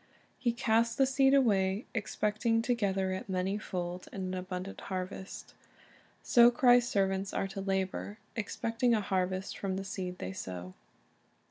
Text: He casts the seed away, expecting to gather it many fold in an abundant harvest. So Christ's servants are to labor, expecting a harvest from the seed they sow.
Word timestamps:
He 0.39 0.51
casts 0.51 0.95
the 0.95 1.05
seed 1.05 1.35
away, 1.35 1.85
expecting 1.93 2.63
to 2.63 2.73
gather 2.73 3.11
it 3.11 3.29
many 3.29 3.59
fold 3.59 4.07
in 4.11 4.21
an 4.23 4.33
abundant 4.33 4.81
harvest. 4.81 5.53
So 6.23 6.49
Christ's 6.49 6.89
servants 6.91 7.35
are 7.35 7.47
to 7.49 7.61
labor, 7.61 8.17
expecting 8.35 8.95
a 8.95 9.01
harvest 9.01 9.55
from 9.59 9.75
the 9.77 9.83
seed 9.85 10.17
they 10.17 10.33
sow. 10.33 10.73